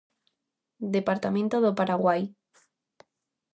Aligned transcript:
Departamento 0.95 1.57
do 1.65 1.71
Paraguai. 1.79 2.21